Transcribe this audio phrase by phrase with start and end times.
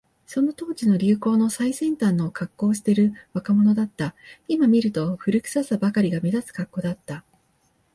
[0.25, 4.15] その当時の流行の最先端のカッコをしている若者だった。
[4.47, 7.23] 今見ると、古臭さばかりが目立つカッコだった。